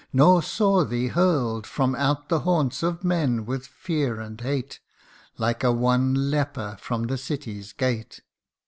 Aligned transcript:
nor 0.11 0.41
saw 0.41 0.83
thee 0.83 1.09
hurl'd 1.09 1.67
From 1.67 1.93
out 1.93 2.27
the 2.27 2.39
haunts 2.39 2.81
of 2.81 3.03
men 3.03 3.45
with 3.45 3.67
fear 3.67 4.19
and 4.19 4.41
hate, 4.41 4.79
Like 5.37 5.63
a 5.63 5.71
wan 5.71 6.31
leper 6.31 6.77
from 6.81 7.03
the 7.03 7.19
city's 7.19 7.71
gate 7.71 8.21